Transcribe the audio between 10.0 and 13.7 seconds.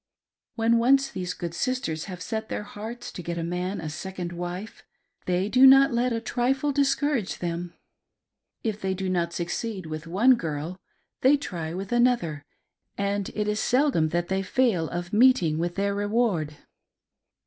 one girl, they try with another, and it is